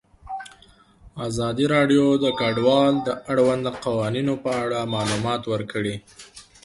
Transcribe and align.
ازادي 1.27 1.65
راډیو 1.75 2.05
د 2.23 2.25
کډوال 2.39 2.93
د 3.07 3.09
اړونده 3.31 3.71
قوانینو 3.85 4.33
په 4.43 4.51
اړه 4.63 4.79
معلومات 4.95 5.41
ورکړي. 5.53 5.95